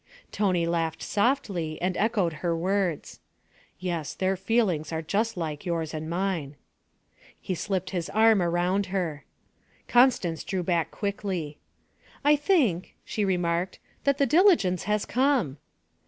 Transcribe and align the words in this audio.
Tony 0.31 0.65
laughed 0.65 1.03
softly 1.03 1.79
and 1.79 1.95
echoed 1.95 2.33
her 2.41 2.57
words. 2.57 3.19
'Yes, 3.77 4.15
their 4.15 4.35
feelings 4.35 4.91
are 4.91 5.03
just 5.03 5.37
like 5.37 5.63
yours 5.63 5.93
and 5.93 6.09
mine.' 6.09 6.55
He 7.39 7.53
slipped 7.53 7.91
his 7.91 8.09
arm 8.09 8.41
around 8.41 8.87
her. 8.87 9.25
Constance 9.87 10.43
drew 10.43 10.63
back 10.63 10.89
quickly. 10.89 11.59
'I 12.25 12.35
think,' 12.37 12.95
she 13.05 13.23
remarked, 13.23 13.77
'that 14.03 14.17
the 14.17 14.25
diligence 14.25 14.85
has 14.85 15.05
come.' 15.05 15.57